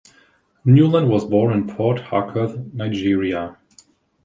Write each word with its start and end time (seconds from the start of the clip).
Newland 0.65 1.09
was 1.11 1.25
born 1.25 1.53
in 1.53 1.75
Port 1.75 1.99
Harcourt, 1.99 2.73
Nigeria. 2.73 3.59